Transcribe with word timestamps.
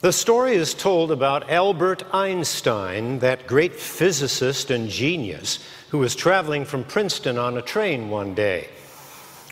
The 0.00 0.12
story 0.12 0.54
is 0.54 0.72
told 0.72 1.12
about 1.12 1.50
Albert 1.50 2.04
Einstein, 2.10 3.18
that 3.18 3.46
great 3.46 3.74
physicist 3.74 4.70
and 4.70 4.88
genius 4.88 5.58
who 5.90 5.98
was 5.98 6.16
traveling 6.16 6.64
from 6.64 6.84
Princeton 6.84 7.36
on 7.36 7.58
a 7.58 7.62
train 7.62 8.08
one 8.08 8.34
day. 8.34 8.70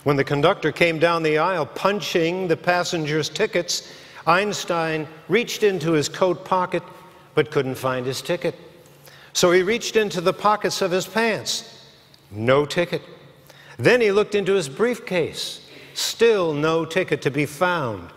When 0.05 0.17
the 0.17 0.25
conductor 0.25 0.73
came 0.73 0.99
down 0.99 1.23
the 1.23 1.37
aisle 1.37 1.67
punching 1.67 2.49
the 2.49 2.57
passengers' 2.57 3.29
tickets, 3.29 3.93
Einstein 4.27 5.07
reached 5.29 5.65
into 5.65 5.93
his 5.93 6.09
coat 6.09 6.47
pocket 6.47 6.83
but 7.35 7.51
couldn't 7.51 7.75
find 7.75 8.07
his 8.07 8.23
ticket. 8.23 8.55
So 9.35 9.53
he 9.53 9.63
reached 9.63 9.97
into 9.97 10.23
the 10.23 10.33
pockets 10.33 10.81
of 10.81 10.93
his 10.93 11.07
pants. 11.07 11.87
No 12.31 12.65
ticket. 12.65 13.03
Then 13.77 14.01
he 14.01 14.13
looked 14.13 14.35
into 14.35 14.55
his 14.55 14.71
briefcase. 14.71 15.61
Still 15.93 16.55
no 16.55 16.87
ticket 16.87 17.21
to 17.21 17.31
be 17.31 17.45
found. 17.45 18.09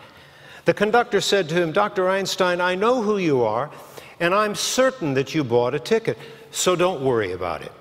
The 0.65 0.73
conductor 0.73 1.21
said 1.21 1.49
to 1.49 1.55
him, 1.55 1.71
Dr. 1.71 2.09
Einstein, 2.09 2.61
I 2.61 2.75
know 2.75 3.01
who 3.01 3.17
you 3.17 3.43
are, 3.43 3.71
and 4.19 4.35
I'm 4.35 4.55
certain 4.55 5.13
that 5.15 5.33
you 5.33 5.43
bought 5.43 5.73
a 5.73 5.79
ticket, 5.79 6.17
so 6.51 6.75
don't 6.75 7.01
worry 7.01 7.31
about 7.31 7.61
it. 7.61 7.71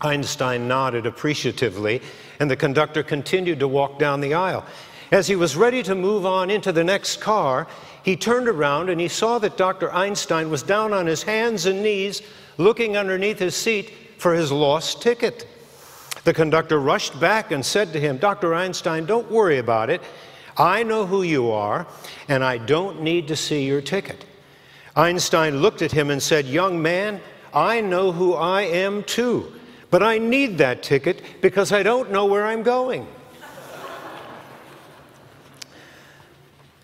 Einstein 0.00 0.66
nodded 0.66 1.06
appreciatively, 1.06 2.02
and 2.40 2.50
the 2.50 2.56
conductor 2.56 3.02
continued 3.02 3.60
to 3.60 3.68
walk 3.68 3.98
down 3.98 4.20
the 4.20 4.34
aisle. 4.34 4.64
As 5.12 5.28
he 5.28 5.36
was 5.36 5.54
ready 5.56 5.82
to 5.84 5.94
move 5.94 6.26
on 6.26 6.50
into 6.50 6.72
the 6.72 6.82
next 6.82 7.20
car, 7.20 7.68
he 8.02 8.16
turned 8.16 8.48
around 8.48 8.90
and 8.90 9.00
he 9.00 9.08
saw 9.08 9.38
that 9.38 9.56
Dr. 9.56 9.92
Einstein 9.92 10.50
was 10.50 10.62
down 10.62 10.92
on 10.92 11.06
his 11.06 11.22
hands 11.22 11.66
and 11.66 11.82
knees 11.82 12.22
looking 12.58 12.96
underneath 12.96 13.38
his 13.38 13.54
seat 13.54 13.92
for 14.18 14.34
his 14.34 14.50
lost 14.50 15.00
ticket. 15.00 15.46
The 16.24 16.34
conductor 16.34 16.80
rushed 16.80 17.18
back 17.20 17.50
and 17.50 17.64
said 17.64 17.92
to 17.92 18.00
him, 18.00 18.18
Dr. 18.18 18.54
Einstein, 18.54 19.06
don't 19.06 19.30
worry 19.30 19.58
about 19.58 19.90
it. 19.90 20.02
I 20.56 20.82
know 20.82 21.06
who 21.06 21.22
you 21.22 21.50
are, 21.50 21.86
and 22.28 22.44
I 22.44 22.58
don't 22.58 23.02
need 23.02 23.28
to 23.28 23.36
see 23.36 23.64
your 23.64 23.80
ticket. 23.80 24.24
Einstein 24.96 25.60
looked 25.60 25.82
at 25.82 25.92
him 25.92 26.10
and 26.10 26.22
said, 26.22 26.46
Young 26.46 26.80
man, 26.80 27.20
I 27.52 27.80
know 27.80 28.12
who 28.12 28.34
I 28.34 28.62
am 28.62 29.02
too, 29.04 29.52
but 29.90 30.02
I 30.02 30.18
need 30.18 30.58
that 30.58 30.82
ticket 30.82 31.22
because 31.40 31.72
I 31.72 31.82
don't 31.82 32.12
know 32.12 32.26
where 32.26 32.46
I'm 32.46 32.62
going. 32.62 33.06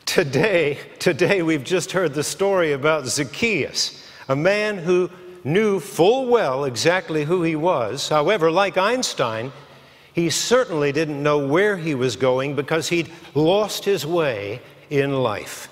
today, 0.06 0.78
today 0.98 1.42
we've 1.42 1.62
just 1.62 1.92
heard 1.92 2.14
the 2.14 2.24
story 2.24 2.72
about 2.72 3.06
Zacchaeus, 3.06 4.04
a 4.28 4.34
man 4.34 4.78
who 4.78 5.08
knew 5.44 5.78
full 5.80 6.26
well 6.26 6.64
exactly 6.64 7.24
who 7.24 7.42
he 7.42 7.56
was. 7.56 8.08
However, 8.08 8.50
like 8.50 8.76
Einstein, 8.76 9.52
he 10.12 10.30
certainly 10.30 10.92
didn't 10.92 11.22
know 11.22 11.38
where 11.46 11.76
he 11.76 11.94
was 11.94 12.16
going 12.16 12.56
because 12.56 12.88
he'd 12.88 13.10
lost 13.34 13.84
his 13.84 14.04
way 14.04 14.60
in 14.88 15.22
life. 15.22 15.68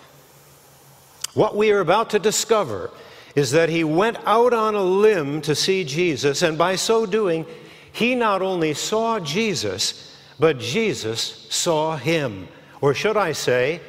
What 1.34 1.56
we 1.56 1.70
are 1.70 1.80
about 1.80 2.10
to 2.10 2.18
discover 2.18 2.90
is 3.34 3.50
that 3.52 3.68
he 3.68 3.84
went 3.84 4.18
out 4.24 4.52
on 4.52 4.74
a 4.74 4.82
limb 4.82 5.40
to 5.42 5.54
see 5.54 5.84
Jesus, 5.84 6.42
and 6.42 6.56
by 6.58 6.76
so 6.76 7.06
doing, 7.06 7.46
he 7.92 8.14
not 8.14 8.42
only 8.42 8.74
saw 8.74 9.20
Jesus, 9.20 10.16
but 10.38 10.58
Jesus 10.58 11.46
saw 11.50 11.96
him. 11.96 12.48
Or 12.80 12.94
should 12.94 13.16
I 13.16 13.32
say, 13.32 13.80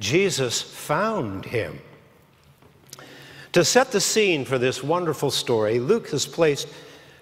Jesus 0.00 0.62
found 0.62 1.44
him. 1.44 1.80
To 3.52 3.64
set 3.64 3.90
the 3.90 4.00
scene 4.00 4.44
for 4.44 4.58
this 4.58 4.82
wonderful 4.82 5.30
story, 5.30 5.80
Luke 5.80 6.10
has 6.10 6.26
placed 6.26 6.68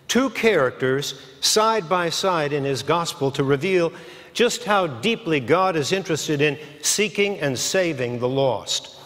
two 0.08 0.30
characters 0.30 1.20
side 1.40 1.88
by 1.88 2.10
side 2.10 2.52
in 2.52 2.64
his 2.64 2.82
gospel 2.82 3.30
to 3.32 3.44
reveal 3.44 3.92
just 4.32 4.64
how 4.64 4.86
deeply 4.86 5.40
God 5.40 5.76
is 5.76 5.92
interested 5.92 6.40
in 6.40 6.58
seeking 6.82 7.38
and 7.38 7.58
saving 7.58 8.18
the 8.18 8.28
lost. 8.28 8.96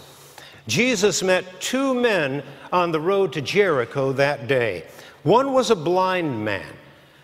Jesus 0.66 1.22
met 1.22 1.60
two 1.60 1.94
men 1.94 2.42
on 2.72 2.92
the 2.92 3.00
road 3.00 3.32
to 3.32 3.40
Jericho 3.40 4.12
that 4.12 4.48
day. 4.48 4.84
One 5.22 5.52
was 5.52 5.70
a 5.70 5.76
blind 5.76 6.44
man. 6.44 6.76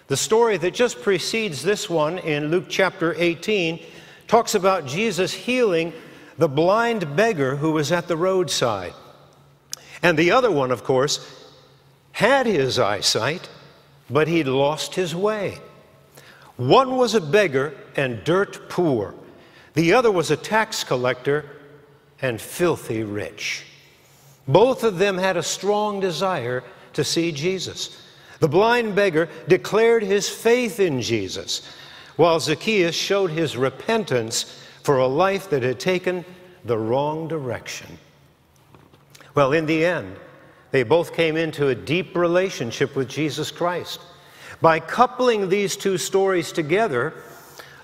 The 0.09 0.17
story 0.17 0.57
that 0.59 0.75
just 0.75 1.03
precedes 1.03 1.63
this 1.63 1.91
one 1.91 2.19
in 2.19 2.51
Luke 2.51 2.67
chapter 2.69 3.15
18 3.17 3.85
talks 4.29 4.55
about 4.55 4.87
Jesus 4.87 5.33
healing 5.33 5.93
the 6.39 6.49
blind 6.49 7.17
beggar 7.17 7.57
who 7.57 7.73
was 7.73 7.91
at 7.91 8.09
the 8.09 8.17
roadside. 8.17 8.93
And 10.03 10.19
the 10.19 10.31
other 10.31 10.51
one, 10.51 10.71
of 10.71 10.85
course, 10.85 11.45
had 12.13 12.47
his 12.47 12.79
eyesight, 12.79 13.49
but 14.09 14.29
he'd 14.29 14.47
lost 14.47 14.95
his 14.95 15.15
way. 15.15 15.59
One 16.57 16.97
was 16.97 17.15
a 17.15 17.21
beggar 17.21 17.75
and 17.97 18.25
dirt 18.25 18.69
poor, 18.69 19.15
the 19.75 19.93
other 19.93 20.11
was 20.11 20.31
a 20.31 20.37
tax 20.37 20.85
collector 20.85 21.45
and 22.23 22.41
filthy 22.41 23.03
rich. 23.03 23.65
Both 24.49 24.85
of 24.85 24.99
them 24.99 25.19
had 25.19 25.37
a 25.37 25.43
strong 25.43 26.01
desire 26.01 26.63
to 26.95 27.05
see 27.05 27.33
Jesus. 27.33 28.03
The 28.39 28.49
blind 28.49 28.95
beggar 28.95 29.29
declared 29.49 30.03
his 30.03 30.29
faith 30.29 30.81
in 30.81 31.03
Jesus, 31.03 31.69
while 32.17 32.41
Zacchaeus 32.41 32.95
showed 32.95 33.31
his 33.31 33.57
repentance 33.57 34.63
for 34.83 34.99
a 34.99 35.07
life 35.07 35.51
that 35.51 35.63
had 35.63 35.81
taken 35.81 36.25
the 36.65 36.79
wrong 36.79 37.29
direction. 37.29 37.99
Well, 39.35 39.53
in 39.53 39.67
the 39.67 39.85
end, 39.85 40.17
they 40.71 40.83
both 40.83 41.15
came 41.15 41.37
into 41.37 41.69
a 41.69 41.75
deep 41.75 42.17
relationship 42.17 42.97
with 42.97 43.09
Jesus 43.09 43.51
Christ. 43.51 44.01
By 44.61 44.81
coupling 44.81 45.49
these 45.49 45.77
two 45.77 45.99
stories 45.99 46.53
together, 46.53 47.15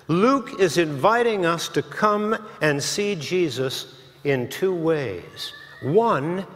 Luke 0.09 0.61
is 0.61 0.79
inviting 0.79 1.47
us 1.47 1.69
to 1.69 1.83
come 1.83 2.37
and 2.61 2.83
see 2.83 3.15
Jesus 3.15 3.95
in 4.25 4.49
two 4.49 4.75
ways. 4.75 5.53
One, 5.83 6.47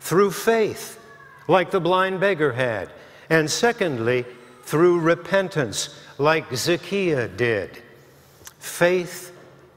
through 0.00 0.30
faith, 0.30 1.00
like 1.48 1.70
the 1.70 1.80
blind 1.80 2.20
beggar 2.20 2.52
had, 2.52 2.90
and 3.30 3.50
secondly, 3.50 4.24
through 4.64 5.00
repentance, 5.00 5.98
like 6.18 6.54
Zacchaeus 6.54 7.30
did. 7.36 7.82
Faith 8.58 9.32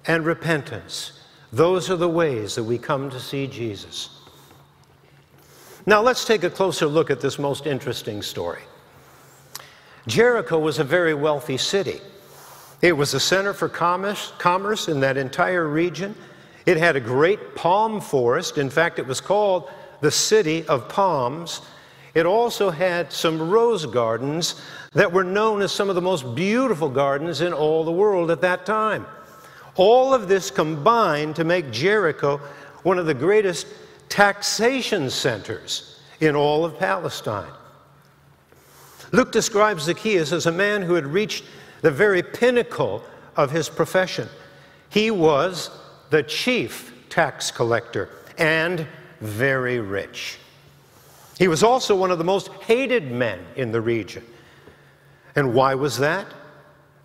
and 0.05 0.25
repentance. 0.25 1.19
Those 1.53 1.89
are 1.89 1.97
the 1.97 2.09
ways 2.09 2.55
that 2.55 2.63
we 2.63 2.77
come 2.77 3.09
to 3.09 3.19
see 3.19 3.47
Jesus. 3.47 4.20
Now, 5.85 6.01
let's 6.01 6.25
take 6.25 6.43
a 6.43 6.49
closer 6.49 6.85
look 6.85 7.09
at 7.09 7.21
this 7.21 7.39
most 7.39 7.65
interesting 7.65 8.21
story. 8.21 8.61
Jericho 10.07 10.59
was 10.59 10.77
a 10.77 10.83
very 10.83 11.13
wealthy 11.13 11.57
city. 11.57 11.99
It 12.81 12.93
was 12.93 13.13
a 13.13 13.19
center 13.19 13.53
for 13.53 13.69
commerce, 13.69 14.33
commerce 14.37 14.87
in 14.87 14.99
that 14.99 15.17
entire 15.17 15.67
region. 15.67 16.15
It 16.65 16.77
had 16.77 16.95
a 16.95 16.99
great 16.99 17.55
palm 17.55 17.99
forest. 17.99 18.57
In 18.57 18.69
fact, 18.69 18.99
it 18.99 19.07
was 19.07 19.21
called 19.21 19.69
the 20.01 20.11
City 20.11 20.65
of 20.67 20.87
Palms. 20.87 21.61
It 22.13 22.25
also 22.25 22.69
had 22.69 23.11
some 23.11 23.49
rose 23.49 23.85
gardens 23.85 24.61
that 24.93 25.11
were 25.11 25.23
known 25.23 25.61
as 25.61 25.71
some 25.71 25.89
of 25.89 25.95
the 25.95 26.01
most 26.01 26.35
beautiful 26.35 26.89
gardens 26.89 27.41
in 27.41 27.53
all 27.53 27.83
the 27.83 27.91
world 27.91 28.29
at 28.29 28.41
that 28.41 28.65
time. 28.65 29.07
All 29.75 30.13
of 30.13 30.27
this 30.27 30.51
combined 30.51 31.35
to 31.37 31.43
make 31.43 31.71
Jericho 31.71 32.37
one 32.83 32.99
of 32.99 33.05
the 33.05 33.13
greatest 33.13 33.67
taxation 34.11 35.09
centers 35.09 35.97
in 36.19 36.35
all 36.35 36.65
of 36.65 36.77
Palestine. 36.77 37.51
Luke 39.13 39.31
describes 39.31 39.83
Zacchaeus 39.83 40.33
as 40.33 40.45
a 40.45 40.51
man 40.51 40.81
who 40.81 40.95
had 40.95 41.07
reached 41.07 41.45
the 41.81 41.91
very 41.91 42.21
pinnacle 42.21 43.03
of 43.37 43.51
his 43.51 43.69
profession. 43.69 44.27
He 44.89 45.11
was 45.11 45.69
the 46.09 46.23
chief 46.23 46.93
tax 47.09 47.51
collector 47.51 48.09
and 48.37 48.85
very 49.21 49.79
rich. 49.79 50.37
He 51.39 51.47
was 51.47 51.63
also 51.63 51.95
one 51.95 52.11
of 52.11 52.17
the 52.17 52.23
most 52.25 52.49
hated 52.49 53.11
men 53.11 53.39
in 53.55 53.71
the 53.71 53.81
region. 53.81 54.25
And 55.35 55.53
why 55.53 55.73
was 55.75 55.97
that? 55.99 56.27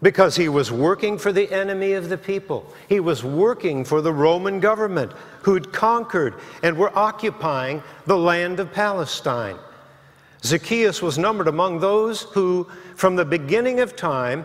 Because 0.02 0.36
he 0.36 0.48
was 0.48 0.70
working 0.70 1.18
for 1.18 1.32
the 1.32 1.50
enemy 1.50 1.92
of 1.92 2.08
the 2.08 2.18
people. 2.18 2.72
He 2.88 3.00
was 3.00 3.24
working 3.24 3.84
for 3.84 4.00
the 4.00 4.12
Roman 4.12 4.60
government 4.60 5.12
who'd 5.42 5.72
conquered 5.72 6.34
and 6.62 6.76
were 6.76 6.96
occupying 6.96 7.82
the 8.04 8.18
land 8.18 8.60
of 8.60 8.72
Palestine. 8.72 9.56
Zacchaeus 10.44 11.00
was 11.00 11.18
numbered 11.18 11.48
among 11.48 11.80
those 11.80 12.22
who, 12.22 12.68
from 12.94 13.16
the 13.16 13.24
beginning 13.24 13.80
of 13.80 13.96
time, 13.96 14.44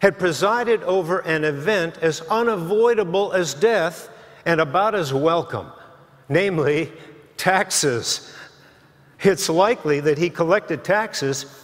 had 0.00 0.18
presided 0.18 0.82
over 0.84 1.20
an 1.20 1.44
event 1.44 1.98
as 2.00 2.20
unavoidable 2.22 3.32
as 3.32 3.54
death 3.54 4.08
and 4.46 4.60
about 4.60 4.94
as 4.94 5.12
welcome, 5.12 5.66
namely 6.28 6.92
taxes. 7.36 8.32
It's 9.20 9.48
likely 9.48 10.00
that 10.00 10.18
he 10.18 10.30
collected 10.30 10.84
taxes 10.84 11.63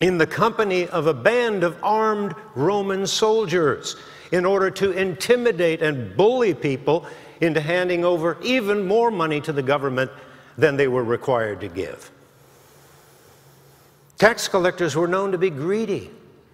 in 0.00 0.18
the 0.18 0.26
company 0.26 0.86
of 0.88 1.06
a 1.06 1.14
band 1.14 1.64
of 1.64 1.76
armed 1.82 2.34
Roman 2.54 3.06
soldiers 3.06 3.96
in 4.32 4.44
order 4.44 4.70
to 4.70 4.90
intimidate 4.92 5.82
and 5.82 6.16
bully 6.16 6.54
people 6.54 7.06
into 7.40 7.60
handing 7.60 8.04
over 8.04 8.36
even 8.42 8.86
more 8.86 9.10
money 9.10 9.40
to 9.40 9.52
the 9.52 9.62
government 9.62 10.10
than 10.58 10.76
they 10.76 10.88
were 10.88 11.04
required 11.04 11.60
to 11.60 11.68
give. 11.68 12.10
Tax 14.18 14.48
collectors 14.48 14.96
were 14.96 15.08
known 15.08 15.32
to 15.32 15.38
be 15.38 15.50
greedy, 15.50 16.10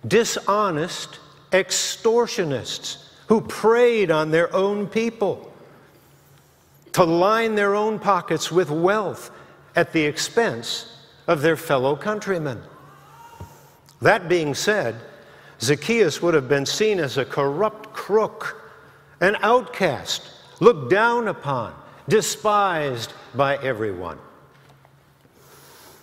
dishonest, 0.07 1.21
extortionists 1.53 3.05
who 3.29 3.41
preyed 3.41 4.11
on 4.11 4.31
their 4.31 4.55
own 4.55 4.87
people. 4.87 5.49
to 6.93 7.05
line 7.05 7.55
their 7.55 7.75
own 7.75 7.99
pockets 7.99 8.53
with 8.53 8.71
wealth 8.71 9.31
at 9.75 9.93
the 9.93 10.03
expense 10.05 10.95
of 11.27 11.41
their 11.41 11.57
fellow 11.57 11.97
countrymen. 11.97 12.63
That 14.03 14.29
being 14.29 14.55
said, 14.55 14.97
Zacchaeus 15.61 16.21
would 16.21 16.35
have 16.35 16.49
been 16.49 16.67
seen 16.67 16.99
as 16.99 17.19
a 17.19 17.25
corrupt 17.25 17.93
crook, 17.93 18.61
an 19.21 19.37
outcast, 19.43 20.29
looked 20.59 20.91
down 20.91 21.29
upon, 21.29 21.73
despised 22.09 23.13
by 23.35 23.57
everyone. 23.59 24.19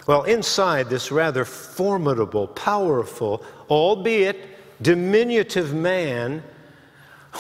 Well, 0.08 0.24
inside 0.24 0.90
this 0.90 1.12
rather 1.12 1.44
formidable, 1.44 2.48
powerful, 2.48 3.44
albeit 3.70 4.38
diminutive 4.82 5.74
man 5.74 6.42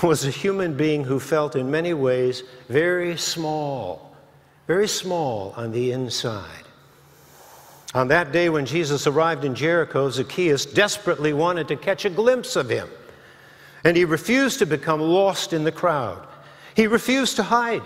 was 0.03 0.25
a 0.25 0.29
human 0.29 0.75
being 0.75 1.05
who 1.05 1.21
felt 1.21 1.55
in 1.55 1.71
many 1.71 1.93
ways 1.93 2.43
very 2.67 3.17
small, 3.17 4.13
very 4.67 4.89
small 4.89 5.53
on 5.55 5.71
the 5.71 5.93
inside. 5.93 6.68
On 7.93 8.07
that 8.09 8.31
day 8.31 8.49
when 8.49 8.65
Jesus 8.65 9.07
arrived 9.07 9.43
in 9.43 9.55
Jericho, 9.55 10.09
Zacchaeus 10.09 10.65
desperately 10.65 11.33
wanted 11.33 11.67
to 11.69 11.75
catch 11.75 12.05
a 12.05 12.09
glimpse 12.09 12.55
of 12.55 12.69
him. 12.69 12.87
And 13.83 13.97
he 13.97 14.05
refused 14.05 14.59
to 14.59 14.65
become 14.65 14.99
lost 14.99 15.53
in 15.53 15.63
the 15.63 15.71
crowd. 15.71 16.25
He 16.75 16.85
refused 16.85 17.37
to 17.37 17.43
hide. 17.43 17.81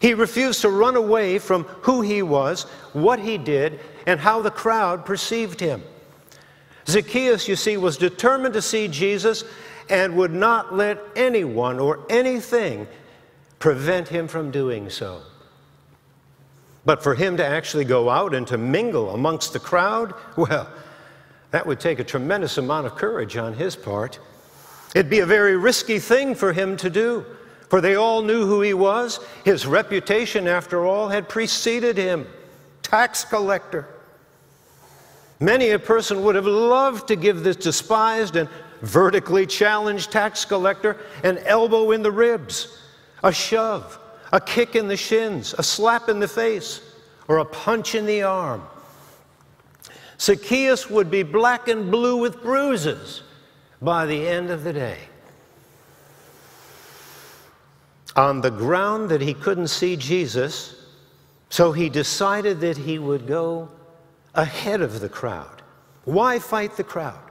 He 0.00 0.14
refused 0.14 0.60
to 0.62 0.68
run 0.68 0.96
away 0.96 1.38
from 1.38 1.64
who 1.82 2.02
he 2.02 2.22
was, 2.22 2.64
what 2.92 3.20
he 3.20 3.38
did, 3.38 3.80
and 4.06 4.20
how 4.20 4.42
the 4.42 4.50
crowd 4.50 5.06
perceived 5.06 5.60
him. 5.60 5.82
Zacchaeus, 6.86 7.48
you 7.48 7.56
see, 7.56 7.76
was 7.76 7.96
determined 7.96 8.54
to 8.54 8.62
see 8.62 8.88
Jesus 8.88 9.44
and 9.88 10.16
would 10.16 10.32
not 10.32 10.74
let 10.74 10.98
anyone 11.14 11.78
or 11.78 12.04
anything 12.10 12.86
prevent 13.60 14.08
him 14.08 14.26
from 14.26 14.50
doing 14.50 14.90
so. 14.90 15.22
But 16.84 17.02
for 17.02 17.14
him 17.14 17.36
to 17.36 17.44
actually 17.44 17.84
go 17.84 18.10
out 18.10 18.34
and 18.34 18.46
to 18.48 18.58
mingle 18.58 19.10
amongst 19.10 19.52
the 19.52 19.60
crowd, 19.60 20.14
well, 20.36 20.68
that 21.52 21.66
would 21.66 21.80
take 21.80 21.98
a 21.98 22.04
tremendous 22.04 22.58
amount 22.58 22.86
of 22.86 22.96
courage 22.96 23.36
on 23.36 23.54
his 23.54 23.76
part. 23.76 24.18
It'd 24.94 25.10
be 25.10 25.20
a 25.20 25.26
very 25.26 25.56
risky 25.56 25.98
thing 25.98 26.34
for 26.34 26.52
him 26.52 26.76
to 26.78 26.90
do, 26.90 27.24
for 27.68 27.80
they 27.80 27.94
all 27.94 28.22
knew 28.22 28.46
who 28.46 28.60
he 28.62 28.74
was. 28.74 29.20
His 29.44 29.66
reputation, 29.66 30.48
after 30.48 30.84
all, 30.84 31.08
had 31.08 31.28
preceded 31.28 31.96
him 31.96 32.26
tax 32.82 33.24
collector. 33.24 33.86
Many 35.40 35.70
a 35.70 35.78
person 35.78 36.22
would 36.24 36.34
have 36.34 36.46
loved 36.46 37.08
to 37.08 37.16
give 37.16 37.42
this 37.42 37.56
despised 37.56 38.36
and 38.36 38.48
vertically 38.80 39.46
challenged 39.46 40.12
tax 40.12 40.44
collector 40.44 40.98
an 41.22 41.38
elbow 41.38 41.92
in 41.92 42.02
the 42.02 42.12
ribs, 42.12 42.78
a 43.22 43.32
shove, 43.32 43.98
a 44.32 44.40
kick 44.40 44.74
in 44.74 44.88
the 44.88 44.96
shins, 44.96 45.54
a 45.58 45.62
slap 45.62 46.08
in 46.08 46.18
the 46.18 46.28
face, 46.28 46.80
or 47.28 47.38
a 47.38 47.44
punch 47.44 47.94
in 47.94 48.06
the 48.06 48.22
arm. 48.22 48.62
Zacchaeus 50.18 50.88
would 50.88 51.10
be 51.10 51.22
black 51.22 51.68
and 51.68 51.90
blue 51.90 52.16
with 52.16 52.42
bruises 52.42 53.22
by 53.80 54.06
the 54.06 54.26
end 54.26 54.50
of 54.50 54.64
the 54.64 54.72
day. 54.72 54.98
On 58.16 58.40
the 58.40 58.50
ground 58.50 59.08
that 59.10 59.20
he 59.20 59.34
couldn't 59.34 59.68
see 59.68 59.96
Jesus, 59.96 60.76
so 61.50 61.72
he 61.72 61.88
decided 61.88 62.60
that 62.60 62.76
he 62.76 62.98
would 62.98 63.26
go 63.26 63.68
ahead 64.34 64.80
of 64.80 65.00
the 65.00 65.08
crowd. 65.08 65.62
Why 66.04 66.38
fight 66.38 66.76
the 66.76 66.84
crowd? 66.84 67.30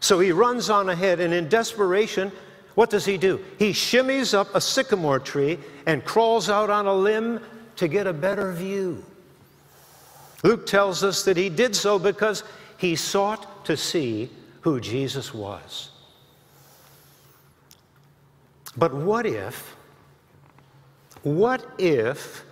So 0.00 0.18
he 0.18 0.32
runs 0.32 0.70
on 0.70 0.88
ahead, 0.88 1.20
and 1.20 1.34
in 1.34 1.48
desperation, 1.48 2.32
what 2.80 2.88
does 2.88 3.04
he 3.04 3.18
do? 3.18 3.38
He 3.58 3.72
shimmies 3.72 4.32
up 4.32 4.54
a 4.54 4.60
sycamore 4.60 5.18
tree 5.18 5.58
and 5.84 6.02
crawls 6.02 6.48
out 6.48 6.70
on 6.70 6.86
a 6.86 6.94
limb 6.94 7.40
to 7.76 7.88
get 7.88 8.06
a 8.06 8.12
better 8.14 8.52
view. 8.52 9.04
Luke 10.42 10.64
tells 10.64 11.04
us 11.04 11.22
that 11.24 11.36
he 11.36 11.50
did 11.50 11.76
so 11.76 11.98
because 11.98 12.42
he 12.78 12.96
sought 12.96 13.66
to 13.66 13.76
see 13.76 14.30
who 14.62 14.80
Jesus 14.80 15.34
was. 15.34 15.90
But 18.78 18.94
what 18.94 19.26
if, 19.26 19.76
what 21.22 21.62
if 21.76 22.46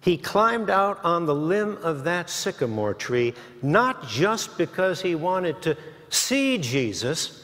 he 0.00 0.16
climbed 0.16 0.70
out 0.70 0.98
on 1.04 1.26
the 1.26 1.34
limb 1.36 1.78
of 1.84 2.02
that 2.02 2.28
sycamore 2.28 2.94
tree, 2.94 3.34
not 3.62 4.08
just 4.08 4.58
because 4.58 5.00
he 5.00 5.14
wanted 5.14 5.62
to 5.62 5.76
see 6.08 6.58
Jesus, 6.58 7.39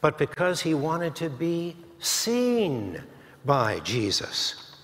but 0.00 0.18
because 0.18 0.60
he 0.60 0.74
wanted 0.74 1.14
to 1.16 1.28
be 1.28 1.76
seen 1.98 3.02
by 3.44 3.80
Jesus. 3.80 4.74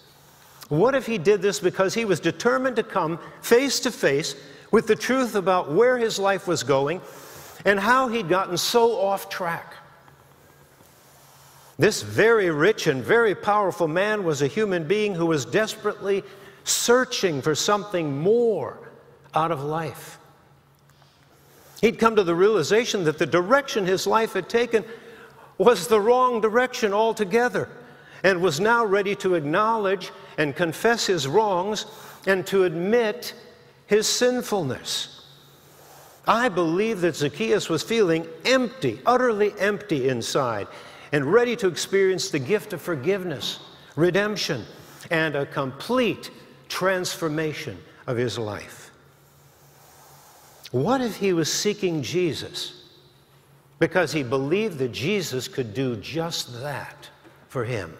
What 0.68 0.94
if 0.94 1.06
he 1.06 1.18
did 1.18 1.42
this 1.42 1.60
because 1.60 1.94
he 1.94 2.04
was 2.04 2.20
determined 2.20 2.76
to 2.76 2.82
come 2.82 3.18
face 3.40 3.80
to 3.80 3.90
face 3.90 4.34
with 4.70 4.86
the 4.86 4.96
truth 4.96 5.34
about 5.34 5.72
where 5.72 5.96
his 5.96 6.18
life 6.18 6.46
was 6.46 6.62
going 6.62 7.00
and 7.64 7.78
how 7.78 8.08
he'd 8.08 8.28
gotten 8.28 8.56
so 8.56 9.00
off 9.00 9.28
track? 9.28 9.74
This 11.78 12.02
very 12.02 12.50
rich 12.50 12.86
and 12.86 13.04
very 13.04 13.34
powerful 13.34 13.86
man 13.86 14.24
was 14.24 14.42
a 14.42 14.46
human 14.46 14.88
being 14.88 15.14
who 15.14 15.26
was 15.26 15.44
desperately 15.44 16.24
searching 16.64 17.42
for 17.42 17.54
something 17.54 18.18
more 18.18 18.78
out 19.34 19.52
of 19.52 19.62
life. 19.62 20.18
He'd 21.82 21.98
come 21.98 22.16
to 22.16 22.24
the 22.24 22.34
realization 22.34 23.04
that 23.04 23.18
the 23.18 23.26
direction 23.26 23.84
his 23.84 24.06
life 24.06 24.32
had 24.32 24.48
taken 24.48 24.84
was 25.58 25.88
the 25.88 26.00
wrong 26.00 26.40
direction 26.40 26.92
altogether 26.92 27.68
and 28.22 28.40
was 28.40 28.60
now 28.60 28.84
ready 28.84 29.14
to 29.16 29.34
acknowledge 29.34 30.10
and 30.38 30.54
confess 30.54 31.06
his 31.06 31.26
wrongs 31.26 31.86
and 32.26 32.46
to 32.46 32.64
admit 32.64 33.34
his 33.86 34.06
sinfulness. 34.06 35.24
I 36.26 36.48
believe 36.48 37.00
that 37.02 37.16
Zacchaeus 37.16 37.68
was 37.68 37.82
feeling 37.82 38.26
empty, 38.44 39.00
utterly 39.06 39.54
empty 39.58 40.08
inside, 40.08 40.66
and 41.12 41.32
ready 41.32 41.54
to 41.56 41.68
experience 41.68 42.30
the 42.30 42.40
gift 42.40 42.72
of 42.72 42.82
forgiveness, 42.82 43.60
redemption, 43.94 44.64
and 45.10 45.36
a 45.36 45.46
complete 45.46 46.30
transformation 46.68 47.78
of 48.08 48.16
his 48.16 48.38
life. 48.38 48.90
What 50.72 51.00
if 51.00 51.16
he 51.16 51.32
was 51.32 51.52
seeking 51.52 52.02
Jesus 52.02 52.75
because 53.78 54.12
he 54.12 54.22
believed 54.22 54.78
that 54.78 54.92
Jesus 54.92 55.48
could 55.48 55.74
do 55.74 55.96
just 55.96 56.60
that 56.62 57.08
for 57.48 57.64
him? 57.64 57.96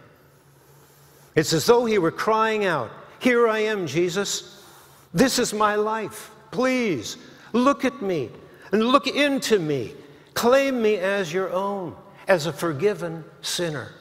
It's 1.34 1.52
as 1.52 1.66
though 1.66 1.84
he 1.84 1.98
were 1.98 2.10
crying 2.10 2.64
out, 2.64 2.90
Here 3.18 3.46
I 3.46 3.60
am, 3.60 3.86
Jesus. 3.86 4.64
This 5.12 5.38
is 5.38 5.52
my 5.52 5.74
life. 5.74 6.30
Please 6.50 7.16
look 7.52 7.84
at 7.84 8.02
me 8.02 8.30
and 8.72 8.86
look 8.86 9.06
into 9.06 9.58
me. 9.58 9.94
Claim 10.34 10.82
me 10.82 10.96
as 10.96 11.32
your 11.32 11.50
own, 11.52 11.94
as 12.28 12.46
a 12.46 12.52
forgiven 12.52 13.24
sinner. 13.40 13.92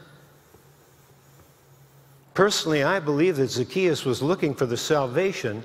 Personally, 2.33 2.83
I 2.83 2.99
believe 2.99 3.37
that 3.37 3.49
Zacchaeus 3.49 4.03
was 4.03 4.21
looking 4.21 4.53
for 4.53 4.65
the 4.65 4.75
salvation 4.75 5.63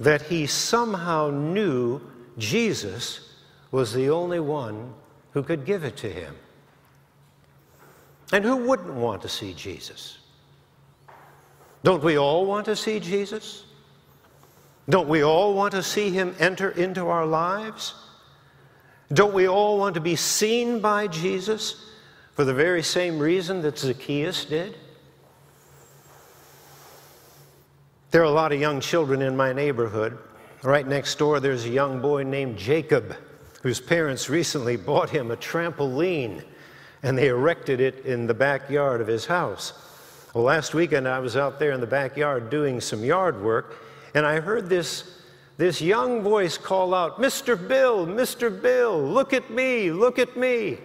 that 0.00 0.22
he 0.22 0.46
somehow 0.46 1.30
knew 1.30 2.00
Jesus 2.36 3.32
was 3.70 3.92
the 3.92 4.10
only 4.10 4.40
one 4.40 4.92
who 5.38 5.44
could 5.44 5.64
give 5.64 5.84
it 5.84 5.96
to 5.96 6.10
him. 6.10 6.34
And 8.32 8.44
who 8.44 8.56
wouldn't 8.56 8.92
want 8.92 9.22
to 9.22 9.28
see 9.28 9.54
Jesus? 9.54 10.18
Don't 11.84 12.02
we 12.02 12.18
all 12.18 12.44
want 12.44 12.64
to 12.64 12.74
see 12.74 12.98
Jesus? 12.98 13.64
Don't 14.88 15.08
we 15.08 15.22
all 15.22 15.54
want 15.54 15.74
to 15.74 15.82
see 15.84 16.10
him 16.10 16.34
enter 16.40 16.70
into 16.70 17.06
our 17.06 17.24
lives? 17.24 17.94
Don't 19.12 19.32
we 19.32 19.46
all 19.46 19.78
want 19.78 19.94
to 19.94 20.00
be 20.00 20.16
seen 20.16 20.80
by 20.80 21.06
Jesus 21.06 21.86
for 22.34 22.44
the 22.44 22.52
very 22.52 22.82
same 22.82 23.20
reason 23.20 23.62
that 23.62 23.78
Zacchaeus 23.78 24.44
did? 24.44 24.76
There 28.10 28.22
are 28.22 28.24
a 28.24 28.30
lot 28.30 28.50
of 28.50 28.58
young 28.58 28.80
children 28.80 29.22
in 29.22 29.36
my 29.36 29.52
neighborhood. 29.52 30.18
Right 30.64 30.86
next 30.86 31.16
door, 31.16 31.38
there's 31.38 31.64
a 31.64 31.70
young 31.70 32.00
boy 32.00 32.24
named 32.24 32.58
Jacob 32.58 33.14
whose 33.62 33.80
parents 33.80 34.28
recently 34.28 34.76
bought 34.76 35.10
him 35.10 35.30
a 35.30 35.36
trampoline 35.36 36.44
and 37.02 37.16
they 37.16 37.28
erected 37.28 37.80
it 37.80 38.04
in 38.04 38.26
the 38.26 38.34
backyard 38.34 39.00
of 39.00 39.06
his 39.06 39.26
house. 39.26 39.72
Well, 40.34 40.44
last 40.44 40.74
weekend 40.74 41.08
I 41.08 41.18
was 41.20 41.36
out 41.36 41.58
there 41.58 41.72
in 41.72 41.80
the 41.80 41.86
backyard 41.86 42.50
doing 42.50 42.80
some 42.80 43.04
yard 43.04 43.40
work 43.42 43.76
and 44.14 44.26
I 44.26 44.40
heard 44.40 44.68
this, 44.68 45.20
this 45.56 45.80
young 45.80 46.22
voice 46.22 46.58
call 46.58 46.94
out, 46.94 47.20
Mr. 47.20 47.56
Bill, 47.68 48.06
Mr. 48.06 48.50
Bill, 48.62 49.00
look 49.00 49.32
at 49.32 49.50
me, 49.50 49.90
look 49.90 50.18
at 50.18 50.36
me. 50.36 50.78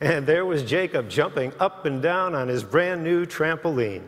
And 0.00 0.26
there 0.26 0.44
was 0.44 0.62
Jacob 0.62 1.08
jumping 1.08 1.52
up 1.58 1.86
and 1.86 2.02
down 2.02 2.34
on 2.34 2.48
his 2.48 2.62
brand 2.62 3.02
new 3.02 3.24
trampoline. 3.24 4.02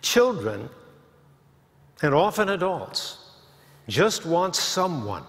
Children 0.00 0.70
and 2.00 2.14
often 2.14 2.48
adults, 2.48 3.18
just 3.86 4.24
want 4.24 4.56
someone, 4.56 5.24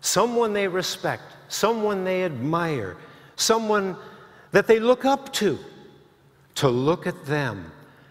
someone 0.00 0.52
they 0.52 0.68
respect, 0.68 1.22
someone 1.48 2.04
they 2.04 2.24
admire, 2.24 2.96
someone 3.36 3.96
that 4.52 4.66
they 4.66 4.80
look 4.80 5.04
up 5.04 5.32
to, 5.34 5.58
to 6.56 6.68
look 6.68 7.06
at 7.06 7.26
them 7.26 7.70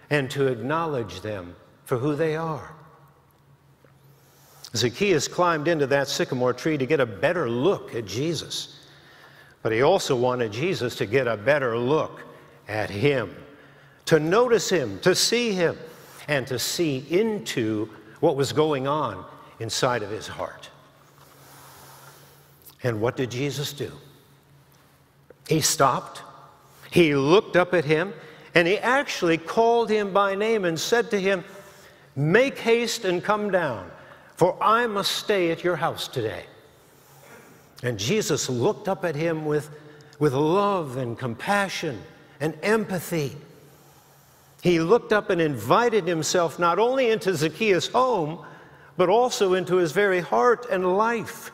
and 0.10 0.30
to 0.32 0.48
acknowledge 0.48 1.22
them 1.22 1.56
for 1.86 1.98
who 1.98 2.16
they 2.16 2.36
are. 2.36 2.74
Zacchaeus 4.76 5.28
climbed 5.28 5.68
into 5.68 5.88
that 5.88 6.08
sycamore 6.08 6.54
tree 6.54 6.78
to 6.78 6.86
get 6.86 7.00
a 7.00 7.06
better 7.06 7.50
look 7.50 7.96
at 7.96 8.06
Jesus, 8.06 8.80
but 9.64 9.72
he 9.72 9.82
also 9.82 10.16
wanted 10.16 10.52
Jesus 10.52 10.96
to 10.98 11.06
get 11.06 11.28
a 11.28 11.36
better 11.36 11.78
look 11.78 12.22
at 12.68 12.90
him, 12.90 13.36
to 14.06 14.20
notice 14.20 14.70
him, 14.70 15.00
to 15.00 15.16
see 15.16 15.54
him, 15.54 15.78
and 16.28 16.46
to 16.48 16.60
see 16.60 17.04
into 17.10 17.90
what 18.20 18.36
was 18.36 18.54
going 18.54 18.88
on 18.88 19.26
inside 19.60 20.04
of 20.04 20.12
his 20.12 20.28
heart. 20.28 20.70
And 22.84 23.02
what 23.02 23.18
did 23.18 23.32
Jesus 23.32 23.74
do? 23.74 23.92
He 25.48 25.62
stopped, 25.62 26.22
he 26.92 27.16
looked 27.16 27.56
up 27.56 27.74
at 27.74 27.86
him, 27.86 28.14
and 28.56 28.68
he 28.68 28.78
actually 28.78 29.38
called 29.38 29.90
him 29.90 30.14
by 30.14 30.36
name 30.36 30.66
and 30.66 30.80
said 30.80 31.12
to 31.12 31.20
him, 31.20 31.44
Make 32.16 32.58
haste 32.60 33.06
and 33.06 33.24
come 33.24 33.52
down, 33.52 33.90
for 34.36 34.62
I 34.62 34.88
must 34.88 35.12
stay 35.12 35.52
at 35.52 35.64
your 35.64 35.76
house 35.76 36.08
today. 36.08 36.46
And 37.84 37.98
Jesus 37.98 38.50
looked 38.50 38.88
up 38.88 39.06
at 39.06 39.16
him 39.16 39.46
with, 39.46 39.70
with 40.20 40.34
love 40.34 40.98
and 40.98 41.18
compassion 41.18 42.02
and 42.40 42.58
empathy. 42.62 43.36
He 44.62 44.80
looked 44.80 45.14
up 45.14 45.30
and 45.30 45.40
invited 45.40 46.06
himself 46.06 46.60
not 46.60 46.80
only 46.80 47.10
into 47.10 47.34
Zacchaeus' 47.36 47.88
home, 47.88 48.46
but 48.98 49.08
also 49.08 49.54
into 49.54 49.78
his 49.78 49.94
very 49.94 50.20
heart 50.20 50.66
and 50.70 50.98
life. 50.98 51.52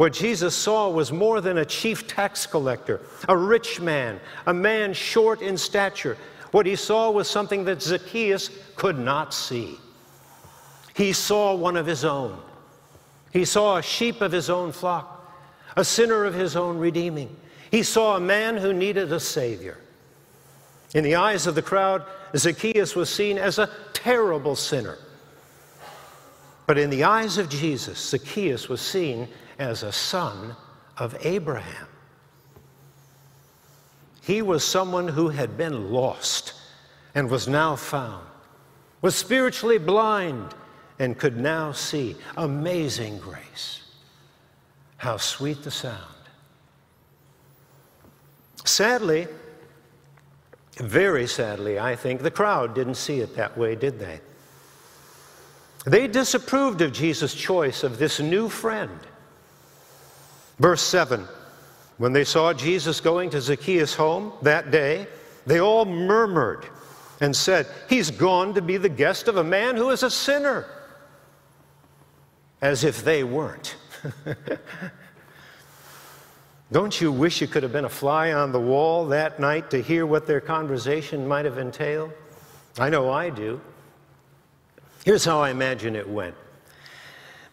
What 0.00 0.14
Jesus 0.14 0.56
saw 0.56 0.88
was 0.88 1.12
more 1.12 1.42
than 1.42 1.58
a 1.58 1.64
chief 1.66 2.06
tax 2.06 2.46
collector, 2.46 3.02
a 3.28 3.36
rich 3.36 3.82
man, 3.82 4.18
a 4.46 4.54
man 4.54 4.94
short 4.94 5.42
in 5.42 5.58
stature. 5.58 6.16
What 6.52 6.64
he 6.64 6.74
saw 6.74 7.10
was 7.10 7.28
something 7.28 7.66
that 7.66 7.82
Zacchaeus 7.82 8.48
could 8.76 8.98
not 8.98 9.34
see. 9.34 9.76
He 10.96 11.12
saw 11.12 11.54
one 11.54 11.76
of 11.76 11.84
his 11.84 12.02
own. 12.02 12.40
He 13.30 13.44
saw 13.44 13.76
a 13.76 13.82
sheep 13.82 14.22
of 14.22 14.32
his 14.32 14.48
own 14.48 14.72
flock, 14.72 15.38
a 15.76 15.84
sinner 15.84 16.24
of 16.24 16.32
his 16.32 16.56
own 16.56 16.78
redeeming. 16.78 17.36
He 17.70 17.82
saw 17.82 18.16
a 18.16 18.20
man 18.20 18.56
who 18.56 18.72
needed 18.72 19.12
a 19.12 19.20
Savior. 19.20 19.76
In 20.94 21.04
the 21.04 21.16
eyes 21.16 21.46
of 21.46 21.54
the 21.54 21.60
crowd, 21.60 22.06
Zacchaeus 22.34 22.96
was 22.96 23.10
seen 23.10 23.36
as 23.36 23.58
a 23.58 23.68
terrible 23.92 24.56
sinner. 24.56 24.96
But 26.66 26.78
in 26.78 26.88
the 26.88 27.04
eyes 27.04 27.36
of 27.36 27.50
Jesus, 27.50 27.98
Zacchaeus 27.98 28.66
was 28.70 28.80
seen 28.80 29.28
as 29.60 29.82
a 29.82 29.92
son 29.92 30.56
of 30.96 31.14
Abraham. 31.24 31.86
He 34.22 34.42
was 34.42 34.64
someone 34.64 35.08
who 35.08 35.28
had 35.28 35.56
been 35.56 35.92
lost 35.92 36.54
and 37.14 37.30
was 37.30 37.46
now 37.46 37.76
found, 37.76 38.26
was 39.02 39.14
spiritually 39.14 39.78
blind 39.78 40.54
and 40.98 41.18
could 41.18 41.36
now 41.36 41.72
see. 41.72 42.16
Amazing 42.36 43.18
grace. 43.18 43.82
How 44.96 45.16
sweet 45.16 45.62
the 45.62 45.70
sound. 45.70 45.96
Sadly, 48.64 49.26
very 50.76 51.26
sadly, 51.26 51.78
I 51.78 51.96
think, 51.96 52.22
the 52.22 52.30
crowd 52.30 52.74
didn't 52.74 52.94
see 52.94 53.20
it 53.20 53.36
that 53.36 53.56
way, 53.56 53.74
did 53.74 53.98
they? 53.98 54.20
They 55.86 56.06
disapproved 56.06 56.82
of 56.82 56.92
Jesus' 56.92 57.34
choice 57.34 57.82
of 57.82 57.98
this 57.98 58.20
new 58.20 58.48
friend. 58.48 59.00
Verse 60.60 60.82
7 60.82 61.26
When 61.98 62.12
they 62.12 62.22
saw 62.22 62.52
Jesus 62.52 63.00
going 63.00 63.30
to 63.30 63.40
Zacchaeus' 63.40 63.94
home 63.94 64.32
that 64.42 64.70
day, 64.70 65.08
they 65.46 65.58
all 65.58 65.84
murmured 65.84 66.66
and 67.20 67.34
said, 67.34 67.66
He's 67.88 68.10
gone 68.10 68.54
to 68.54 68.62
be 68.62 68.76
the 68.76 68.88
guest 68.88 69.26
of 69.26 69.38
a 69.38 69.44
man 69.44 69.74
who 69.74 69.90
is 69.90 70.04
a 70.04 70.10
sinner. 70.10 70.66
As 72.62 72.84
if 72.84 73.02
they 73.02 73.24
weren't. 73.24 73.74
Don't 76.72 77.00
you 77.00 77.10
wish 77.10 77.40
you 77.40 77.48
could 77.48 77.62
have 77.62 77.72
been 77.72 77.86
a 77.86 77.88
fly 77.88 78.32
on 78.32 78.52
the 78.52 78.60
wall 78.60 79.06
that 79.06 79.40
night 79.40 79.70
to 79.70 79.82
hear 79.82 80.06
what 80.06 80.26
their 80.26 80.40
conversation 80.40 81.26
might 81.26 81.46
have 81.46 81.58
entailed? 81.58 82.12
I 82.78 82.90
know 82.90 83.10
I 83.10 83.30
do. 83.30 83.60
Here's 85.04 85.24
how 85.24 85.40
I 85.40 85.50
imagine 85.50 85.96
it 85.96 86.08
went. 86.08 86.36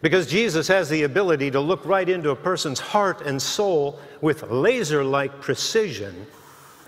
Because 0.00 0.28
Jesus 0.28 0.68
has 0.68 0.88
the 0.88 1.02
ability 1.02 1.50
to 1.50 1.60
look 1.60 1.84
right 1.84 2.08
into 2.08 2.30
a 2.30 2.36
person's 2.36 2.78
heart 2.78 3.22
and 3.22 3.40
soul 3.40 3.98
with 4.20 4.44
laser 4.44 5.02
like 5.02 5.40
precision 5.40 6.26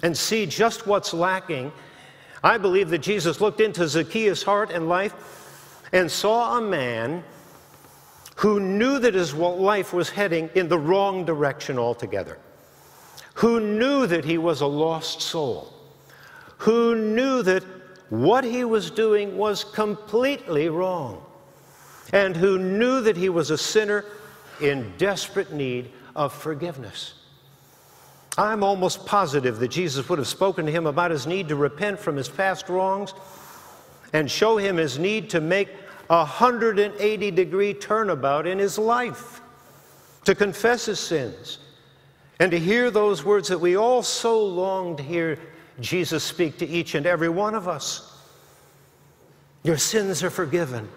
and 0.03 0.17
see 0.17 0.47
just 0.47 0.87
what's 0.87 1.13
lacking. 1.13 1.73
I 2.43 2.57
believe 2.57 2.89
that 2.91 2.99
Jesus 2.99 3.41
looked 3.41 3.61
into 3.61 3.89
Zacchaeus' 3.89 4.43
heart 4.43 4.71
and 4.71 4.89
life 4.89 5.15
and 5.93 6.11
saw 6.11 6.59
a 6.59 6.61
man 6.61 7.25
who 8.37 8.61
knew 8.61 8.99
that 9.01 9.15
his 9.15 9.35
life 9.35 9.93
was 9.93 10.09
heading 10.09 10.49
in 10.55 10.69
the 10.69 10.79
wrong 10.79 11.25
direction 11.25 11.79
altogether, 11.79 12.39
who 13.35 13.61
knew 13.61 14.07
that 14.07 14.25
he 14.25 14.39
was 14.39 14.61
a 14.61 14.67
lost 14.67 15.21
soul, 15.21 15.75
who 16.59 16.95
knew 16.95 17.43
that 17.43 17.65
what 18.09 18.45
he 18.45 18.65
was 18.65 18.91
doing 18.91 19.37
was 19.37 19.65
completely 19.65 20.69
wrong 20.69 21.23
and 22.13 22.37
who 22.37 22.59
knew 22.59 23.01
that 23.03 23.17
he 23.17 23.29
was 23.29 23.51
a 23.51 23.59
sinner 23.59 24.05
in 24.61 24.93
desperate 24.99 25.53
need 25.53 25.91
of 26.15 26.33
forgiveness. 26.33 27.15
I'm 28.39 28.63
almost 28.63 29.07
positive 29.07 29.59
that 29.59 29.69
Jesus 29.69 30.09
would 30.09 30.19
have 30.19 30.29
spoken 30.29 30.67
to 30.67 30.73
him 30.73 30.87
about 30.87 31.11
his 31.11 31.27
need 31.27 31.49
to 31.49 31.57
repent 31.57 31.99
from 31.99 32.17
his 32.17 32.29
past 32.29 32.69
wrongs 32.69 33.13
and 34.13 34.31
show 34.31 34.57
him 34.57 34.77
his 34.77 34.99
need 34.99 35.31
to 35.31 35.41
make 35.41 35.69
a 36.09 36.19
180 36.19 37.31
degree 37.31 37.75
turnabout 37.75 38.47
in 38.47 38.59
his 38.59 38.79
life, 38.79 39.41
to 40.25 40.35
confess 40.35 40.87
his 40.87 40.99
sins, 40.99 41.59
and 42.41 42.51
to 42.51 42.59
hear 42.59 42.91
those 42.91 43.25
words 43.25 43.49
that 43.49 43.59
we 43.59 43.77
all 43.77 44.03
so 44.03 44.45
long 44.45 44.97
to 44.97 45.03
hear 45.03 45.39
Jesus 45.81 46.25
speak 46.25 46.59
to 46.59 46.67
each 46.67 46.95
and 46.95 47.07
every 47.07 47.29
one 47.29 47.55
of 47.55 47.69
us. 47.69 48.19
Your 49.63 49.77
sins 49.77 50.23
are 50.23 50.31
forgiven. 50.31 50.89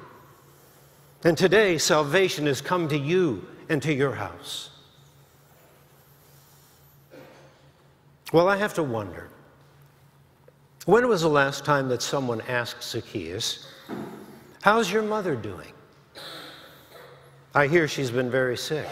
And 1.25 1.37
today, 1.37 1.77
salvation 1.77 2.47
has 2.47 2.59
come 2.59 2.89
to 2.89 2.97
you 2.97 3.47
and 3.69 3.81
to 3.81 3.93
your 3.93 4.13
house. 4.13 4.71
Well, 8.33 8.49
I 8.49 8.57
have 8.57 8.73
to 8.73 8.83
wonder 8.83 9.29
when 10.85 11.07
was 11.07 11.21
the 11.21 11.29
last 11.29 11.63
time 11.63 11.87
that 11.89 12.01
someone 12.01 12.41
asked 12.41 12.83
Zacchaeus, 12.83 13.67
How's 14.61 14.91
your 14.91 15.03
mother 15.03 15.35
doing? 15.35 15.71
I 17.55 17.67
hear 17.67 17.87
she's 17.87 18.11
been 18.11 18.29
very 18.29 18.57
sick. 18.57 18.87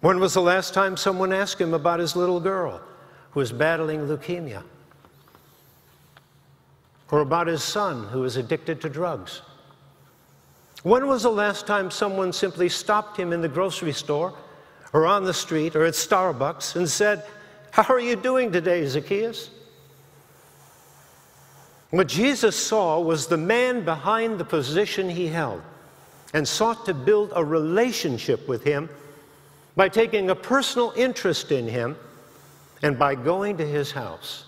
When 0.00 0.20
was 0.20 0.34
the 0.34 0.42
last 0.42 0.74
time 0.74 0.98
someone 0.98 1.32
asked 1.32 1.58
him 1.58 1.72
about 1.72 2.00
his 2.00 2.16
little 2.16 2.40
girl 2.40 2.82
who 3.30 3.40
is 3.40 3.52
battling 3.52 4.00
leukemia? 4.00 4.62
Or 7.10 7.20
about 7.20 7.46
his 7.46 7.62
son 7.62 8.08
who 8.08 8.24
is 8.24 8.36
addicted 8.36 8.80
to 8.82 8.90
drugs? 8.90 9.40
When 10.84 11.06
was 11.06 11.22
the 11.22 11.30
last 11.30 11.66
time 11.66 11.90
someone 11.90 12.34
simply 12.34 12.68
stopped 12.68 13.16
him 13.16 13.32
in 13.32 13.40
the 13.40 13.48
grocery 13.48 13.94
store 13.94 14.34
or 14.92 15.06
on 15.06 15.24
the 15.24 15.32
street 15.32 15.74
or 15.74 15.86
at 15.86 15.94
Starbucks 15.94 16.76
and 16.76 16.86
said, 16.86 17.24
How 17.70 17.84
are 17.84 17.98
you 17.98 18.16
doing 18.16 18.52
today, 18.52 18.86
Zacchaeus? 18.86 19.48
What 21.88 22.06
Jesus 22.06 22.54
saw 22.54 23.00
was 23.00 23.26
the 23.26 23.38
man 23.38 23.82
behind 23.86 24.38
the 24.38 24.44
position 24.44 25.08
he 25.08 25.26
held 25.26 25.62
and 26.34 26.46
sought 26.46 26.84
to 26.84 26.92
build 26.92 27.32
a 27.34 27.42
relationship 27.42 28.46
with 28.46 28.62
him 28.62 28.90
by 29.76 29.88
taking 29.88 30.28
a 30.28 30.34
personal 30.34 30.92
interest 30.96 31.50
in 31.50 31.66
him 31.66 31.96
and 32.82 32.98
by 32.98 33.14
going 33.14 33.56
to 33.56 33.66
his 33.66 33.90
house 33.90 34.44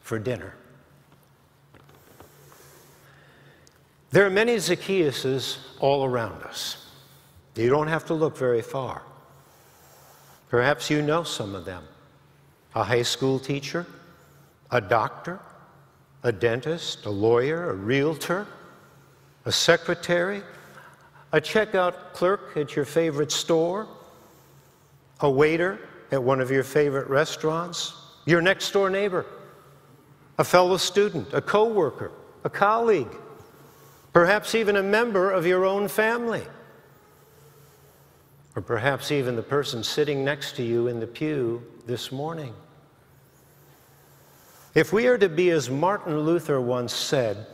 for 0.00 0.18
dinner. 0.18 0.52
There 4.16 4.24
are 4.24 4.30
many 4.30 4.56
Zacchaeuses 4.56 5.58
all 5.78 6.02
around 6.02 6.42
us. 6.44 6.86
You 7.54 7.68
don't 7.68 7.88
have 7.88 8.06
to 8.06 8.14
look 8.14 8.34
very 8.34 8.62
far. 8.62 9.02
Perhaps 10.48 10.88
you 10.88 11.02
know 11.02 11.22
some 11.22 11.54
of 11.54 11.66
them 11.66 11.84
a 12.74 12.82
high 12.82 13.02
school 13.02 13.38
teacher, 13.38 13.84
a 14.70 14.80
doctor, 14.80 15.38
a 16.22 16.32
dentist, 16.32 17.04
a 17.04 17.10
lawyer, 17.10 17.68
a 17.68 17.74
realtor, 17.74 18.46
a 19.44 19.52
secretary, 19.52 20.42
a 21.32 21.38
checkout 21.38 22.14
clerk 22.14 22.56
at 22.56 22.74
your 22.74 22.86
favorite 22.86 23.30
store, 23.30 23.86
a 25.20 25.30
waiter 25.30 25.78
at 26.10 26.22
one 26.22 26.40
of 26.40 26.50
your 26.50 26.64
favorite 26.64 27.10
restaurants, 27.10 27.92
your 28.24 28.40
next 28.40 28.70
door 28.70 28.88
neighbor, 28.88 29.26
a 30.38 30.44
fellow 30.44 30.78
student, 30.78 31.34
a 31.34 31.42
coworker, 31.42 32.12
a 32.44 32.48
colleague, 32.48 33.14
perhaps 34.16 34.54
even 34.54 34.76
a 34.76 34.82
member 34.82 35.30
of 35.30 35.44
your 35.44 35.66
own 35.66 35.86
family, 35.88 36.42
or 38.54 38.62
perhaps 38.62 39.12
even 39.12 39.36
the 39.36 39.42
person 39.42 39.84
sitting 39.84 40.24
next 40.24 40.56
to 40.56 40.62
you 40.62 40.88
in 40.88 40.98
the 40.98 41.06
pew 41.06 41.62
this 41.84 42.10
morning. 42.10 42.54
If 44.74 44.90
we 44.90 45.06
are 45.06 45.18
to 45.18 45.28
be, 45.28 45.50
as 45.50 45.68
Martin 45.68 46.20
Luther 46.20 46.62
once 46.62 46.94
said, 46.94 47.46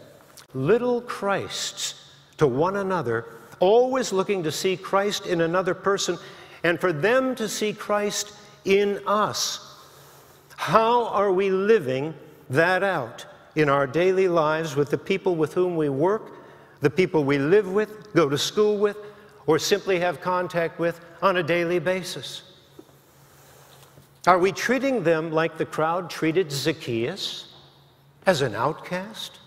little 0.55 1.01
Christs 1.01 2.13
to 2.37 2.47
one 2.47 2.77
another, 2.77 3.27
always 3.59 4.13
looking 4.13 4.45
to 4.45 4.53
see 4.53 4.77
Christ 4.77 5.27
in 5.27 5.41
another 5.41 5.75
person, 5.75 6.17
and 6.63 6.81
for 6.81 6.93
them 6.93 7.35
to 7.35 7.49
see 7.49 7.73
Christ 7.73 8.35
in 8.65 9.01
us, 9.05 9.81
how 10.55 11.07
are 11.07 11.33
we 11.33 11.51
living 11.51 12.15
that 12.51 12.85
out 12.85 13.27
in 13.57 13.69
our 13.69 13.89
daily 13.89 14.29
lives 14.29 14.77
with 14.77 14.91
the 14.91 14.99
people 14.99 15.35
with 15.35 15.55
whom 15.55 15.75
we 15.77 15.89
work, 15.89 16.39
the 16.83 16.91
people 16.91 17.25
we 17.25 17.39
live 17.39 17.73
with, 17.73 18.13
go 18.13 18.29
to 18.29 18.37
school 18.37 18.77
with, 18.77 18.99
or 19.47 19.59
simply 19.59 19.99
have 20.01 20.21
contact 20.21 20.79
with 20.79 21.01
on 21.23 21.39
a 21.39 21.43
daily 21.43 21.79
basis? 21.79 22.43
Are 24.27 24.39
we 24.39 24.53
treating 24.53 25.03
them 25.03 25.33
like 25.33 25.57
the 25.57 25.65
crowd 25.65 26.11
treated 26.11 26.53
Zacchaeus 26.53 27.55
as 28.27 28.43
an 28.43 28.55
outcast? 28.55 29.39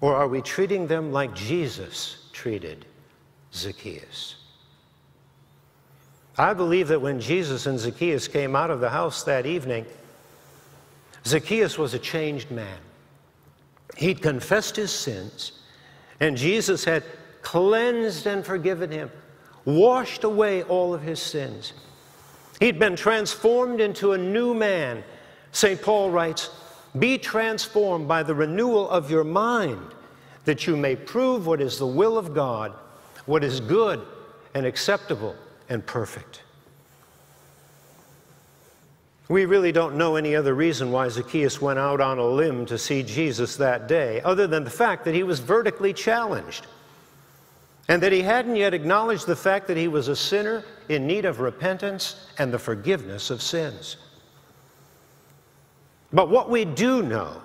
Or 0.00 0.16
are 0.16 0.28
we 0.28 0.42
treating 0.42 0.86
them 0.86 1.12
like 1.12 1.34
Jesus 1.34 2.28
treated 2.32 2.86
Zacchaeus? 3.54 4.36
I 6.38 6.54
believe 6.54 6.88
that 6.88 7.02
when 7.02 7.20
Jesus 7.20 7.66
and 7.66 7.78
Zacchaeus 7.78 8.28
came 8.28 8.56
out 8.56 8.70
of 8.70 8.80
the 8.80 8.88
house 8.88 9.24
that 9.24 9.44
evening, 9.44 9.84
Zacchaeus 11.26 11.76
was 11.76 11.92
a 11.92 11.98
changed 11.98 12.50
man. 12.50 12.78
He'd 14.00 14.22
confessed 14.22 14.76
his 14.76 14.90
sins, 14.90 15.52
and 16.20 16.34
Jesus 16.34 16.86
had 16.86 17.04
cleansed 17.42 18.26
and 18.26 18.42
forgiven 18.42 18.90
him, 18.90 19.10
washed 19.66 20.24
away 20.24 20.62
all 20.62 20.94
of 20.94 21.02
his 21.02 21.20
sins. 21.20 21.74
He'd 22.60 22.78
been 22.78 22.96
transformed 22.96 23.78
into 23.78 24.12
a 24.12 24.18
new 24.18 24.54
man. 24.54 25.04
St. 25.52 25.82
Paul 25.82 26.10
writes, 26.10 26.48
Be 26.98 27.18
transformed 27.18 28.08
by 28.08 28.22
the 28.22 28.34
renewal 28.34 28.88
of 28.88 29.10
your 29.10 29.22
mind, 29.22 29.92
that 30.46 30.66
you 30.66 30.78
may 30.78 30.96
prove 30.96 31.46
what 31.46 31.60
is 31.60 31.78
the 31.78 31.86
will 31.86 32.16
of 32.16 32.32
God, 32.32 32.72
what 33.26 33.44
is 33.44 33.60
good 33.60 34.00
and 34.54 34.64
acceptable 34.64 35.36
and 35.68 35.84
perfect. 35.84 36.40
We 39.30 39.44
really 39.44 39.70
don't 39.70 39.94
know 39.94 40.16
any 40.16 40.34
other 40.34 40.54
reason 40.54 40.90
why 40.90 41.06
Zacchaeus 41.08 41.60
went 41.60 41.78
out 41.78 42.00
on 42.00 42.18
a 42.18 42.26
limb 42.26 42.66
to 42.66 42.76
see 42.76 43.04
Jesus 43.04 43.56
that 43.58 43.86
day, 43.86 44.20
other 44.22 44.48
than 44.48 44.64
the 44.64 44.70
fact 44.70 45.04
that 45.04 45.14
he 45.14 45.22
was 45.22 45.38
vertically 45.38 45.92
challenged 45.92 46.66
and 47.86 48.02
that 48.02 48.10
he 48.10 48.22
hadn't 48.22 48.56
yet 48.56 48.74
acknowledged 48.74 49.28
the 49.28 49.36
fact 49.36 49.68
that 49.68 49.76
he 49.76 49.86
was 49.86 50.08
a 50.08 50.16
sinner 50.16 50.64
in 50.88 51.06
need 51.06 51.26
of 51.26 51.38
repentance 51.38 52.26
and 52.38 52.52
the 52.52 52.58
forgiveness 52.58 53.30
of 53.30 53.40
sins. 53.40 53.98
But 56.12 56.28
what 56.28 56.50
we 56.50 56.64
do 56.64 57.00
know 57.00 57.40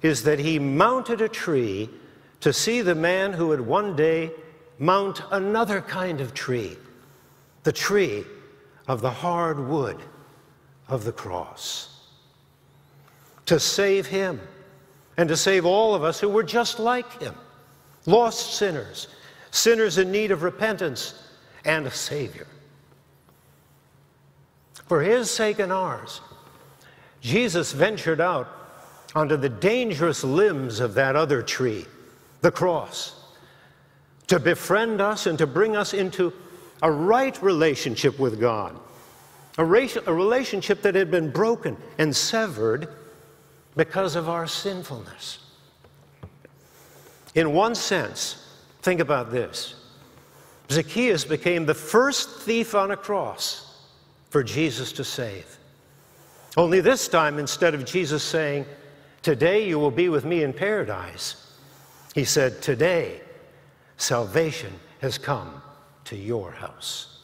is 0.00 0.22
that 0.22 0.38
he 0.38 0.58
mounted 0.58 1.20
a 1.20 1.28
tree 1.28 1.90
to 2.40 2.54
see 2.54 2.80
the 2.80 2.94
man 2.94 3.34
who 3.34 3.48
would 3.48 3.60
one 3.60 3.94
day 3.94 4.30
mount 4.78 5.20
another 5.30 5.82
kind 5.82 6.22
of 6.22 6.32
tree, 6.32 6.78
the 7.64 7.72
tree 7.72 8.24
of 8.86 9.02
the 9.02 9.10
hard 9.10 9.68
wood 9.68 10.00
of 10.88 11.04
the 11.04 11.12
cross. 11.12 12.06
To 13.46 13.60
save 13.60 14.06
him 14.06 14.40
and 15.16 15.28
to 15.28 15.36
save 15.36 15.64
all 15.64 15.94
of 15.94 16.04
us 16.04 16.20
who 16.20 16.28
were 16.28 16.42
just 16.42 16.78
like 16.78 17.20
him, 17.20 17.34
lost 18.06 18.54
sinners, 18.54 19.08
sinners 19.50 19.98
in 19.98 20.12
need 20.12 20.30
of 20.30 20.42
repentance 20.42 21.14
and 21.64 21.86
a 21.86 21.90
Savior. 21.90 22.46
For 24.86 25.02
his 25.02 25.30
sake 25.30 25.58
and 25.58 25.72
ours, 25.72 26.20
Jesus 27.20 27.72
ventured 27.72 28.20
out 28.20 28.48
onto 29.14 29.36
the 29.36 29.48
dangerous 29.48 30.22
limbs 30.24 30.80
of 30.80 30.94
that 30.94 31.16
other 31.16 31.42
tree, 31.42 31.86
the 32.40 32.50
cross, 32.50 33.14
to 34.28 34.38
befriend 34.38 35.00
us 35.00 35.26
and 35.26 35.38
to 35.38 35.46
bring 35.46 35.76
us 35.76 35.94
into 35.94 36.32
a 36.82 36.90
right 36.90 37.40
relationship 37.42 38.18
with 38.18 38.38
God, 38.38 38.78
a, 39.58 39.62
a 39.62 40.12
relationship 40.14 40.82
that 40.82 40.94
had 40.94 41.10
been 41.10 41.30
broken 41.30 41.76
and 41.98 42.14
severed 42.14 42.88
because 43.76 44.16
of 44.16 44.28
our 44.28 44.46
sinfulness. 44.46 45.38
In 47.34 47.52
one 47.52 47.74
sense, 47.74 48.44
think 48.82 49.00
about 49.00 49.30
this 49.30 49.74
Zacchaeus 50.70 51.24
became 51.24 51.66
the 51.66 51.74
first 51.74 52.40
thief 52.40 52.74
on 52.74 52.90
a 52.90 52.96
cross 52.96 53.86
for 54.30 54.42
Jesus 54.42 54.92
to 54.92 55.04
save. 55.04 55.58
Only 56.56 56.80
this 56.80 57.08
time, 57.08 57.38
instead 57.38 57.74
of 57.74 57.84
Jesus 57.84 58.22
saying, 58.22 58.66
Today 59.22 59.66
you 59.66 59.78
will 59.78 59.90
be 59.90 60.08
with 60.08 60.24
me 60.24 60.42
in 60.42 60.52
paradise, 60.52 61.52
he 62.14 62.24
said, 62.24 62.62
Today 62.62 63.20
salvation 63.96 64.72
has 65.00 65.18
come 65.18 65.62
to 66.04 66.16
your 66.16 66.52
house. 66.52 67.17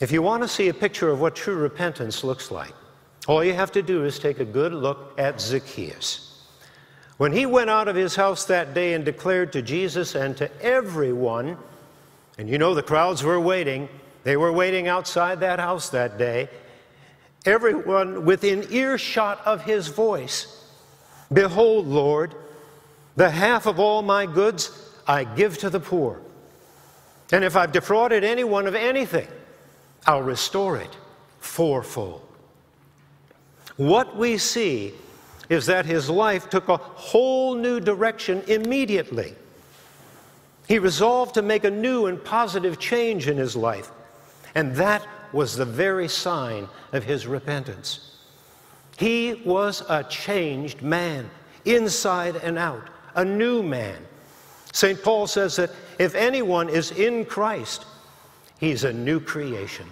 If 0.00 0.12
you 0.12 0.20
want 0.20 0.42
to 0.42 0.48
see 0.48 0.68
a 0.68 0.74
picture 0.74 1.08
of 1.08 1.20
what 1.20 1.34
true 1.34 1.56
repentance 1.56 2.22
looks 2.22 2.50
like, 2.50 2.72
all 3.26 3.42
you 3.42 3.54
have 3.54 3.72
to 3.72 3.82
do 3.82 4.04
is 4.04 4.18
take 4.18 4.40
a 4.40 4.44
good 4.44 4.72
look 4.72 5.14
at 5.18 5.40
Zacchaeus. 5.40 6.44
When 7.16 7.32
he 7.32 7.46
went 7.46 7.70
out 7.70 7.88
of 7.88 7.96
his 7.96 8.14
house 8.14 8.44
that 8.44 8.74
day 8.74 8.92
and 8.92 9.04
declared 9.04 9.52
to 9.54 9.62
Jesus 9.62 10.14
and 10.14 10.36
to 10.36 10.50
everyone, 10.62 11.56
and 12.36 12.48
you 12.48 12.58
know 12.58 12.74
the 12.74 12.82
crowds 12.82 13.22
were 13.22 13.40
waiting, 13.40 13.88
they 14.22 14.36
were 14.36 14.52
waiting 14.52 14.86
outside 14.86 15.40
that 15.40 15.58
house 15.58 15.88
that 15.90 16.18
day. 16.18 16.50
Everyone 17.46 18.24
within 18.26 18.66
earshot 18.70 19.40
of 19.46 19.62
his 19.62 19.88
voice 19.88 20.52
Behold, 21.32 21.86
Lord, 21.86 22.34
the 23.16 23.30
half 23.30 23.66
of 23.66 23.80
all 23.80 24.02
my 24.02 24.26
goods 24.26 24.70
I 25.08 25.24
give 25.24 25.58
to 25.58 25.70
the 25.70 25.80
poor. 25.80 26.20
And 27.32 27.44
if 27.44 27.56
I've 27.56 27.72
defrauded 27.72 28.22
anyone 28.22 28.66
of 28.66 28.74
anything, 28.74 29.26
I'll 30.06 30.22
restore 30.22 30.76
it 30.76 30.96
fourfold. 31.40 32.22
What 33.76 34.16
we 34.16 34.38
see 34.38 34.94
is 35.48 35.66
that 35.66 35.86
his 35.86 36.08
life 36.10 36.50
took 36.50 36.68
a 36.68 36.76
whole 36.76 37.54
new 37.54 37.80
direction 37.80 38.42
immediately. 38.48 39.34
He 40.66 40.78
resolved 40.78 41.34
to 41.34 41.42
make 41.42 41.64
a 41.64 41.70
new 41.70 42.06
and 42.06 42.22
positive 42.22 42.78
change 42.78 43.28
in 43.28 43.36
his 43.36 43.54
life. 43.54 43.90
And 44.54 44.74
that 44.76 45.06
was 45.32 45.56
the 45.56 45.64
very 45.64 46.08
sign 46.08 46.68
of 46.92 47.04
his 47.04 47.26
repentance. 47.26 48.16
He 48.96 49.42
was 49.44 49.82
a 49.88 50.02
changed 50.04 50.82
man, 50.82 51.28
inside 51.64 52.36
and 52.36 52.58
out, 52.58 52.88
a 53.14 53.24
new 53.24 53.62
man. 53.62 53.98
St. 54.72 55.02
Paul 55.02 55.26
says 55.26 55.56
that 55.56 55.70
if 55.98 56.14
anyone 56.14 56.68
is 56.68 56.90
in 56.92 57.24
Christ, 57.24 57.84
he's 58.58 58.84
a 58.84 58.92
new 58.92 59.20
creation. 59.20 59.86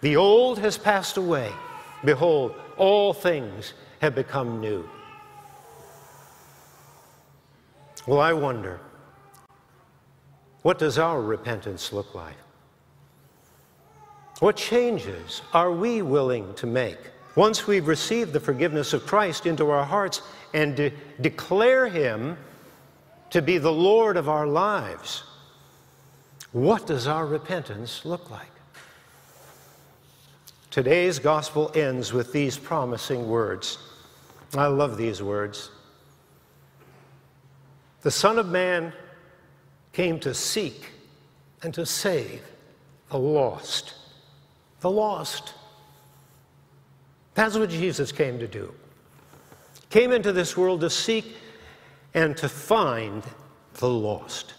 The 0.00 0.16
old 0.16 0.58
has 0.58 0.76
passed 0.76 1.16
away. 1.16 1.50
Behold, 2.04 2.54
all 2.76 3.12
things 3.12 3.74
have 4.00 4.14
become 4.14 4.60
new. 4.60 4.88
Well, 8.06 8.20
I 8.20 8.32
wonder, 8.32 8.80
what 10.62 10.78
does 10.78 10.98
our 10.98 11.22
repentance 11.22 11.92
look 11.92 12.14
like? 12.14 12.34
What 14.40 14.56
changes 14.56 15.42
are 15.52 15.70
we 15.70 16.02
willing 16.02 16.52
to 16.54 16.66
make 16.66 16.98
once 17.36 17.68
we've 17.68 17.86
received 17.86 18.32
the 18.32 18.40
forgiveness 18.40 18.92
of 18.92 19.06
Christ 19.06 19.46
into 19.46 19.70
our 19.70 19.84
hearts 19.84 20.20
and 20.52 20.74
de- 20.74 20.92
declare 21.20 21.88
Him 21.88 22.36
to 23.30 23.40
be 23.40 23.58
the 23.58 23.72
Lord 23.72 24.16
of 24.16 24.28
our 24.28 24.48
lives? 24.48 25.22
What 26.52 26.86
does 26.86 27.06
our 27.06 27.26
repentance 27.26 28.04
look 28.04 28.30
like? 28.30 28.50
Today's 30.70 31.18
gospel 31.18 31.70
ends 31.74 32.12
with 32.12 32.32
these 32.32 32.56
promising 32.56 33.28
words. 33.28 33.78
I 34.54 34.66
love 34.66 34.96
these 34.96 35.22
words. 35.22 35.70
The 38.02 38.10
Son 38.10 38.38
of 38.38 38.46
Man 38.46 38.92
came 39.92 40.18
to 40.20 40.34
seek 40.34 40.90
and 41.62 41.72
to 41.74 41.84
save 41.86 42.42
the 43.10 43.18
lost 43.18 43.94
the 44.82 44.90
lost. 44.90 45.54
That's 47.34 47.56
what 47.56 47.70
Jesus 47.70 48.12
came 48.12 48.38
to 48.40 48.46
do. 48.46 48.74
Came 49.88 50.12
into 50.12 50.32
this 50.32 50.56
world 50.56 50.80
to 50.82 50.90
seek 50.90 51.36
and 52.14 52.36
to 52.36 52.48
find 52.48 53.22
the 53.74 53.88
lost. 53.88 54.54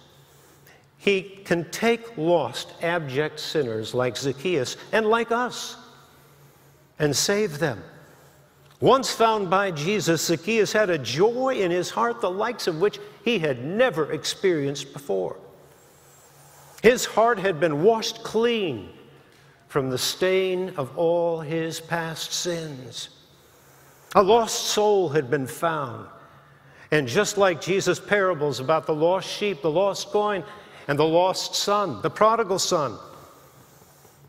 He 1.04 1.42
can 1.44 1.70
take 1.70 2.18
lost, 2.18 2.72
abject 2.82 3.38
sinners 3.38 3.94
like 3.94 4.16
Zacchaeus 4.16 4.78
and 4.94 5.06
like 5.06 5.34
us 5.34 5.76
and 6.98 7.14
save 7.14 7.60
them. 7.60 7.84
Once 8.80 9.12
found 9.12 9.50
by 9.50 9.70
Jesus, 9.70 10.26
Zacchaeus 10.26 10.72
had 10.72 10.90
a 10.90 10.98
joy 10.98 11.56
in 11.56 11.72
his 11.72 11.90
heart 11.90 12.22
the 12.22 12.32
likes 12.32 12.68
of 12.68 12.80
which 12.80 13.00
he 13.26 13.38
had 13.38 13.66
never 13.66 14.14
experienced 14.14 14.94
before. 14.94 15.36
His 16.82 17.04
heart 17.04 17.38
had 17.38 17.60
been 17.60 17.84
washed 17.84 18.24
clean 18.24 18.88
from 19.68 19.90
the 19.90 19.98
stain 19.98 20.70
of 20.78 20.98
all 20.98 21.42
his 21.42 21.82
past 21.82 22.32
sins. 22.32 23.10
A 24.16 24.24
lost 24.24 24.68
soul 24.68 25.10
had 25.10 25.30
been 25.30 25.48
found. 25.48 26.08
And 26.92 27.10
just 27.10 27.38
like 27.38 27.60
Jesus' 27.60 28.00
parables 28.00 28.62
about 28.62 28.86
the 28.86 28.96
lost 28.96 29.28
sheep, 29.28 29.62
the 29.62 29.70
lost 29.70 30.08
coin, 30.08 30.46
and 30.88 30.98
the 30.98 31.06
lost 31.06 31.56
son, 31.56 32.02
the 32.02 32.10
prodigal 32.10 32.60
son, 32.60 32.98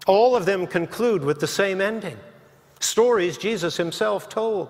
all 0.06 0.36
of 0.36 0.44
them 0.44 0.66
conclude 0.66 1.24
with 1.24 1.40
the 1.40 1.46
same 1.46 1.80
ending. 1.80 2.16
Stories 2.80 3.38
Jesus 3.38 3.76
himself 3.76 4.28
told. 4.28 4.68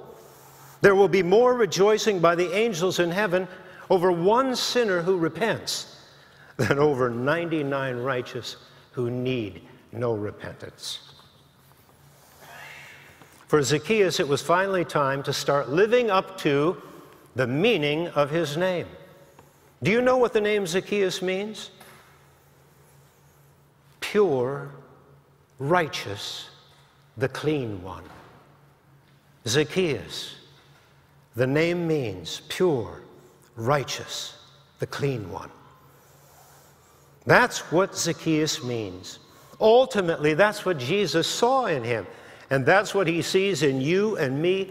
There 0.80 0.94
will 0.94 1.08
be 1.08 1.22
more 1.22 1.54
rejoicing 1.54 2.20
by 2.20 2.34
the 2.34 2.54
angels 2.54 2.98
in 2.98 3.10
heaven 3.10 3.48
over 3.90 4.12
one 4.12 4.54
sinner 4.54 5.02
who 5.02 5.16
repents 5.18 5.98
than 6.56 6.78
over 6.78 7.10
99 7.10 7.96
righteous 7.96 8.56
who 8.92 9.10
need 9.10 9.62
no 9.92 10.14
repentance. 10.14 11.00
For 13.48 13.62
Zacchaeus, 13.62 14.20
it 14.20 14.28
was 14.28 14.42
finally 14.42 14.84
time 14.84 15.22
to 15.24 15.32
start 15.32 15.68
living 15.68 16.10
up 16.10 16.38
to 16.38 16.80
the 17.34 17.46
meaning 17.46 18.08
of 18.08 18.30
his 18.30 18.56
name. 18.56 18.86
Do 19.82 19.90
you 19.90 20.00
know 20.00 20.16
what 20.16 20.32
the 20.32 20.40
name 20.40 20.66
Zacchaeus 20.66 21.20
means? 21.20 21.70
Pure, 24.00 24.70
righteous, 25.58 26.48
the 27.16 27.28
clean 27.28 27.82
one. 27.82 28.04
Zacchaeus, 29.46 30.36
the 31.36 31.46
name 31.46 31.86
means 31.86 32.42
pure, 32.48 33.02
righteous, 33.56 34.38
the 34.78 34.86
clean 34.86 35.30
one. 35.30 35.50
That's 37.26 37.60
what 37.72 37.96
Zacchaeus 37.96 38.62
means. 38.62 39.18
Ultimately, 39.60 40.34
that's 40.34 40.64
what 40.64 40.78
Jesus 40.78 41.26
saw 41.26 41.66
in 41.66 41.84
him. 41.84 42.06
And 42.50 42.66
that's 42.66 42.94
what 42.94 43.06
he 43.06 43.22
sees 43.22 43.62
in 43.62 43.80
you 43.80 44.16
and 44.16 44.40
me 44.40 44.70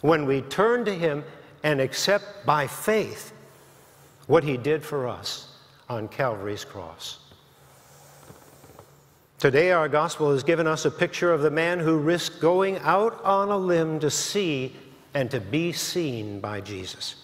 when 0.00 0.26
we 0.26 0.42
turn 0.42 0.84
to 0.84 0.94
him 0.94 1.24
and 1.62 1.80
accept 1.80 2.44
by 2.44 2.66
faith 2.66 3.32
what 4.26 4.44
he 4.44 4.56
did 4.56 4.82
for 4.82 5.06
us 5.06 5.48
on 5.88 6.08
Calvary's 6.08 6.64
cross. 6.64 7.18
Today, 9.38 9.72
our 9.72 9.88
gospel 9.88 10.32
has 10.32 10.42
given 10.42 10.66
us 10.66 10.86
a 10.86 10.90
picture 10.90 11.32
of 11.32 11.42
the 11.42 11.50
man 11.50 11.78
who 11.78 11.98
risked 11.98 12.40
going 12.40 12.78
out 12.78 13.22
on 13.24 13.50
a 13.50 13.58
limb 13.58 14.00
to 14.00 14.10
see 14.10 14.74
and 15.12 15.30
to 15.30 15.40
be 15.40 15.72
seen 15.72 16.40
by 16.40 16.60
Jesus. 16.60 17.16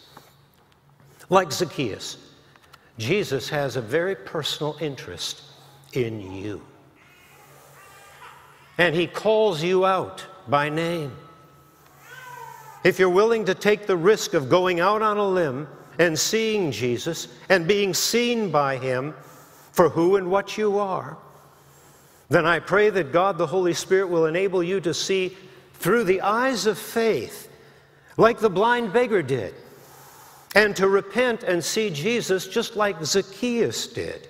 Like 1.30 1.50
Zacchaeus, 1.50 2.18
Jesus 2.98 3.48
has 3.48 3.76
a 3.76 3.80
very 3.80 4.14
personal 4.14 4.76
interest 4.80 5.42
in 5.94 6.20
you. 6.20 6.60
And 8.76 8.94
he 8.94 9.06
calls 9.06 9.62
you 9.62 9.86
out 9.86 10.24
by 10.48 10.68
name. 10.68 11.16
If 12.84 12.98
you're 12.98 13.08
willing 13.08 13.44
to 13.46 13.54
take 13.54 13.86
the 13.86 13.96
risk 13.96 14.34
of 14.34 14.48
going 14.48 14.80
out 14.80 15.02
on 15.02 15.16
a 15.16 15.26
limb 15.26 15.68
and 16.00 16.18
seeing 16.18 16.72
Jesus 16.72 17.28
and 17.50 17.68
being 17.68 17.92
seen 17.92 18.50
by 18.50 18.78
him 18.78 19.14
for 19.70 19.90
who 19.90 20.16
and 20.16 20.30
what 20.30 20.56
you 20.56 20.78
are, 20.78 21.18
then 22.30 22.46
I 22.46 22.58
pray 22.58 22.88
that 22.88 23.12
God 23.12 23.36
the 23.36 23.46
Holy 23.46 23.74
Spirit 23.74 24.08
will 24.08 24.24
enable 24.24 24.62
you 24.62 24.80
to 24.80 24.94
see 24.94 25.36
through 25.74 26.04
the 26.04 26.22
eyes 26.22 26.64
of 26.64 26.78
faith, 26.78 27.50
like 28.16 28.38
the 28.38 28.48
blind 28.48 28.94
beggar 28.94 29.22
did, 29.22 29.54
and 30.54 30.74
to 30.76 30.88
repent 30.88 31.42
and 31.42 31.62
see 31.62 31.90
Jesus 31.90 32.48
just 32.48 32.76
like 32.76 33.04
Zacchaeus 33.04 33.86
did. 33.86 34.26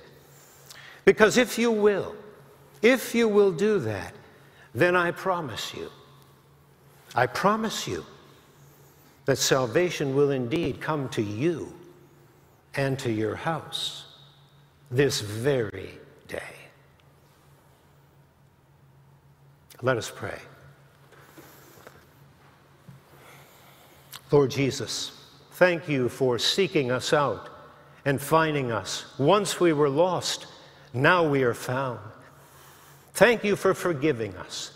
Because 1.05 1.37
if 1.37 1.57
you 1.57 1.71
will, 1.71 2.17
if 2.83 3.15
you 3.15 3.29
will 3.29 3.53
do 3.53 3.79
that, 3.79 4.13
then 4.75 4.97
I 4.97 5.13
promise 5.13 5.73
you, 5.73 5.89
I 7.15 7.27
promise 7.27 7.87
you 7.87 8.05
that 9.31 9.37
salvation 9.37 10.17
will 10.17 10.33
indeed 10.33 10.81
come 10.81 11.09
to 11.09 11.23
you 11.23 11.73
and 12.75 12.99
to 12.99 13.13
your 13.13 13.37
house 13.37 14.07
this 14.91 15.21
very 15.21 15.91
day. 16.27 16.43
Let 19.83 19.97
us 19.97 20.11
pray. 20.13 20.41
Lord 24.33 24.51
Jesus, 24.51 25.13
thank 25.53 25.89
you 25.89 26.09
for 26.09 26.37
seeking 26.37 26.91
us 26.91 27.13
out 27.13 27.51
and 28.05 28.21
finding 28.21 28.73
us. 28.73 29.17
Once 29.17 29.61
we 29.61 29.73
were 29.73 29.89
lost, 29.89 30.49
now 30.93 31.23
we 31.23 31.45
are 31.45 31.55
found. 31.55 32.01
Thank 33.13 33.45
you 33.45 33.55
for 33.55 33.75
forgiving 33.75 34.37
us. 34.39 34.73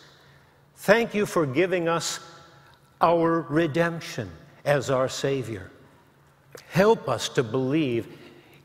Thank 0.77 1.13
you 1.13 1.27
for 1.27 1.45
giving 1.45 1.89
us 1.89 2.21
our 3.01 3.41
redemption 3.49 4.31
as 4.65 4.91
our 4.91 5.09
Savior. 5.09 5.71
Help 6.69 7.09
us 7.09 7.29
to 7.31 7.43
believe 7.43 8.07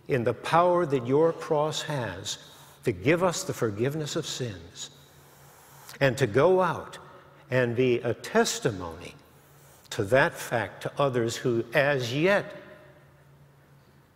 in 0.07 0.23
the 0.23 0.33
power 0.33 0.85
that 0.85 1.05
your 1.05 1.31
cross 1.33 1.81
has 1.83 2.37
to 2.83 2.91
give 2.91 3.23
us 3.23 3.43
the 3.43 3.53
forgiveness 3.53 4.15
of 4.15 4.25
sins 4.25 4.89
and 5.99 6.17
to 6.17 6.27
go 6.27 6.61
out 6.61 6.97
and 7.51 7.75
be 7.75 7.97
a 7.99 8.13
testimony 8.13 9.13
to 9.89 10.03
that 10.03 10.33
fact 10.33 10.83
to 10.83 10.91
others 10.97 11.35
who 11.35 11.63
as 11.73 12.13
yet 12.13 12.55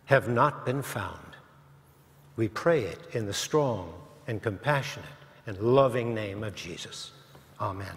have 0.06 0.28
not 0.28 0.64
been 0.64 0.82
found. 0.82 1.18
We 2.36 2.48
pray 2.48 2.82
it 2.82 2.98
in 3.12 3.26
the 3.26 3.32
strong 3.32 3.92
and 4.26 4.42
compassionate 4.42 5.08
and 5.46 5.58
loving 5.58 6.14
name 6.14 6.42
of 6.42 6.54
Jesus. 6.54 7.12
Amen. 7.60 7.96